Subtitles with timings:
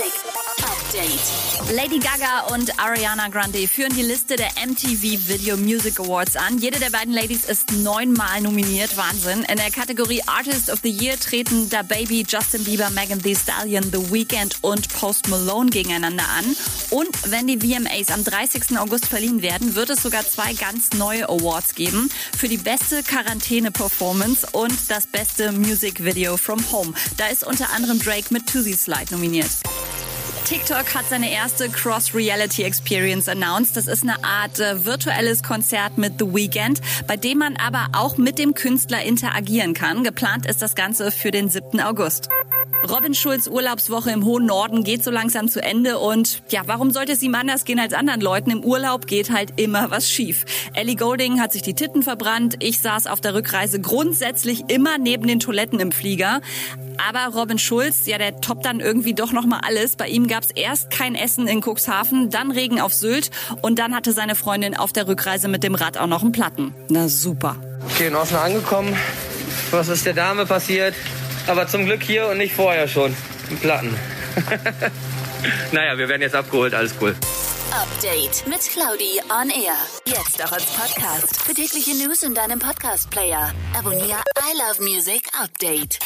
[0.00, 0.22] Music
[0.62, 1.76] Update.
[1.76, 6.58] Lady Gaga und Ariana Grande führen die Liste der MTV Video Music Awards an.
[6.58, 8.96] Jede der beiden Ladies ist neunmal nominiert.
[8.96, 9.44] Wahnsinn.
[9.44, 13.84] In der Kategorie Artist of the Year treten Da Baby, Justin Bieber, Megan Thee Stallion,
[13.84, 16.56] The Weeknd und Post Malone gegeneinander an.
[16.88, 18.78] Und wenn die VMAs am 30.
[18.78, 22.08] August verliehen werden, wird es sogar zwei ganz neue Awards geben.
[22.36, 26.94] Für die beste Quarantäne-Performance und das beste Music Video from Home.
[27.18, 29.50] Da ist unter anderem Drake mit Tuesday Slide nominiert.
[30.50, 33.76] TikTok hat seine erste Cross-Reality-Experience announced.
[33.76, 38.16] Das ist eine Art äh, virtuelles Konzert mit The Weeknd, bei dem man aber auch
[38.16, 40.02] mit dem Künstler interagieren kann.
[40.02, 41.78] Geplant ist das Ganze für den 7.
[41.78, 42.30] August.
[42.88, 47.12] Robin Schulz Urlaubswoche im hohen Norden geht so langsam zu Ende und ja, warum sollte
[47.12, 48.50] es ihm anders gehen als anderen Leuten?
[48.50, 50.46] Im Urlaub geht halt immer was schief.
[50.72, 52.56] Ellie Golding hat sich die Titten verbrannt.
[52.60, 56.40] Ich saß auf der Rückreise grundsätzlich immer neben den Toiletten im Flieger.
[57.06, 59.96] Aber Robin Schulz, ja, der toppt dann irgendwie doch noch mal alles.
[59.96, 64.12] Bei ihm gab's erst kein Essen in Cuxhaven, dann Regen auf Sylt und dann hatte
[64.12, 66.74] seine Freundin auf der Rückreise mit dem Rad auch noch einen Platten.
[66.88, 67.56] Na super.
[67.92, 68.96] Okay, in Osnabrück angekommen.
[69.70, 70.94] Was ist der Dame passiert?
[71.46, 73.14] Aber zum Glück hier und nicht vorher schon.
[73.50, 73.94] Im Platten.
[75.72, 77.14] naja, wir werden jetzt abgeholt, alles cool.
[77.72, 79.76] Update mit Claudi on Air.
[80.04, 81.40] Jetzt auch als Podcast.
[81.42, 83.52] Für tägliche News in deinem Podcast-Player.
[83.78, 85.98] Abonniere I Love Music Update.